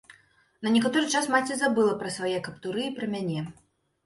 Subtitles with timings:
[0.67, 3.45] На некаторы час маці забыла пра свае каптуры і пра мяне.